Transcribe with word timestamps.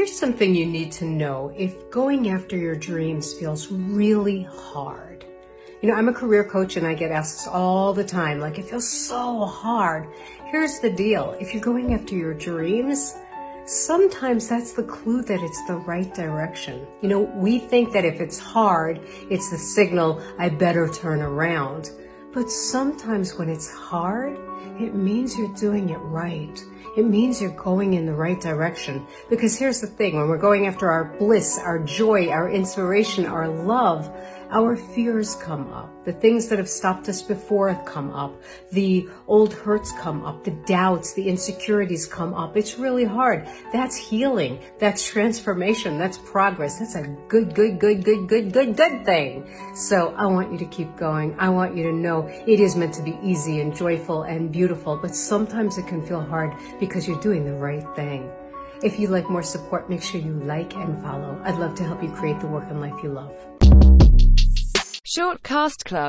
Here's 0.00 0.18
something 0.18 0.54
you 0.54 0.64
need 0.64 0.92
to 0.92 1.04
know 1.04 1.52
if 1.54 1.90
going 1.90 2.30
after 2.30 2.56
your 2.56 2.74
dreams 2.74 3.34
feels 3.34 3.70
really 3.70 4.44
hard. 4.44 5.26
You 5.82 5.90
know, 5.90 5.94
I'm 5.94 6.08
a 6.08 6.12
career 6.14 6.42
coach 6.42 6.78
and 6.78 6.86
I 6.86 6.94
get 6.94 7.10
asked 7.10 7.46
all 7.46 7.92
the 7.92 8.02
time, 8.02 8.40
like, 8.40 8.58
it 8.58 8.64
feels 8.64 8.88
so 8.88 9.44
hard. 9.44 10.08
Here's 10.46 10.80
the 10.80 10.88
deal 10.88 11.36
if 11.38 11.52
you're 11.52 11.62
going 11.62 11.92
after 11.92 12.14
your 12.14 12.32
dreams, 12.32 13.14
sometimes 13.66 14.48
that's 14.48 14.72
the 14.72 14.84
clue 14.84 15.20
that 15.20 15.42
it's 15.42 15.66
the 15.66 15.76
right 15.76 16.14
direction. 16.14 16.86
You 17.02 17.10
know, 17.10 17.20
we 17.20 17.58
think 17.58 17.92
that 17.92 18.06
if 18.06 18.22
it's 18.22 18.38
hard, 18.38 19.02
it's 19.28 19.50
the 19.50 19.58
signal 19.58 20.22
I 20.38 20.48
better 20.48 20.88
turn 20.88 21.20
around. 21.20 21.90
But 22.32 22.48
sometimes 22.48 23.34
when 23.34 23.48
it's 23.48 23.68
hard, 23.68 24.38
it 24.78 24.94
means 24.94 25.36
you're 25.36 25.54
doing 25.56 25.90
it 25.90 25.98
right. 25.98 26.64
It 26.96 27.04
means 27.04 27.40
you're 27.40 27.50
going 27.50 27.94
in 27.94 28.06
the 28.06 28.14
right 28.14 28.40
direction. 28.40 29.04
Because 29.28 29.58
here's 29.58 29.80
the 29.80 29.88
thing 29.88 30.16
when 30.16 30.28
we're 30.28 30.38
going 30.38 30.66
after 30.68 30.90
our 30.90 31.04
bliss, 31.18 31.58
our 31.58 31.80
joy, 31.80 32.28
our 32.28 32.48
inspiration, 32.48 33.26
our 33.26 33.48
love, 33.48 34.08
our 34.50 34.76
fears 34.76 35.36
come 35.36 35.72
up. 35.72 36.04
The 36.04 36.12
things 36.12 36.48
that 36.48 36.58
have 36.58 36.68
stopped 36.68 37.08
us 37.08 37.22
before 37.22 37.74
come 37.84 38.10
up. 38.12 38.40
The 38.72 39.08
old 39.26 39.52
hurts 39.52 39.92
come 39.92 40.24
up. 40.24 40.44
The 40.44 40.50
doubts, 40.66 41.12
the 41.14 41.28
insecurities 41.28 42.06
come 42.06 42.34
up. 42.34 42.56
It's 42.56 42.78
really 42.78 43.04
hard. 43.04 43.46
That's 43.72 43.96
healing. 43.96 44.60
That's 44.78 45.06
transformation. 45.06 45.98
That's 45.98 46.18
progress. 46.18 46.78
That's 46.78 46.94
a 46.96 47.02
good, 47.28 47.54
good, 47.54 47.78
good, 47.78 48.04
good, 48.04 48.28
good, 48.28 48.52
good, 48.52 48.76
good 48.76 49.04
thing. 49.04 49.48
So 49.74 50.14
I 50.16 50.26
want 50.26 50.52
you 50.52 50.58
to 50.58 50.66
keep 50.66 50.96
going. 50.96 51.36
I 51.38 51.48
want 51.48 51.76
you 51.76 51.84
to 51.84 51.92
know 51.92 52.26
it 52.46 52.60
is 52.60 52.76
meant 52.76 52.94
to 52.94 53.02
be 53.02 53.18
easy 53.22 53.60
and 53.60 53.74
joyful 53.74 54.22
and 54.22 54.50
beautiful, 54.50 54.96
but 54.96 55.14
sometimes 55.14 55.78
it 55.78 55.86
can 55.86 56.04
feel 56.04 56.22
hard 56.22 56.52
because 56.80 57.06
you're 57.06 57.20
doing 57.20 57.44
the 57.44 57.54
right 57.54 57.84
thing. 57.94 58.30
If 58.82 58.98
you'd 58.98 59.10
like 59.10 59.28
more 59.28 59.42
support, 59.42 59.90
make 59.90 60.02
sure 60.02 60.20
you 60.20 60.32
like 60.32 60.74
and 60.74 61.00
follow. 61.02 61.38
I'd 61.44 61.58
love 61.58 61.74
to 61.76 61.84
help 61.84 62.02
you 62.02 62.10
create 62.10 62.40
the 62.40 62.46
work 62.46 62.64
and 62.70 62.80
life 62.80 63.02
you 63.02 63.10
love. 63.10 63.59
Shortcast 65.12 65.82
Club 65.84 66.00